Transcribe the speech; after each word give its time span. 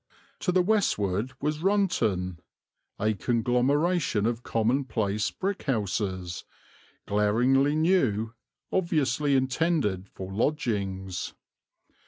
To 0.39 0.51
the 0.51 0.63
westward 0.63 1.33
was 1.41 1.59
Runton, 1.61 2.39
a 2.97 3.13
conglomeration 3.13 4.25
of 4.25 4.41
commonplace 4.41 5.29
brick 5.29 5.61
houses, 5.65 6.43
glaringly 7.05 7.75
new, 7.75 8.33
obviously 8.71 9.35
intended 9.35 10.07
for 10.09 10.33
lodgings. 10.33 11.35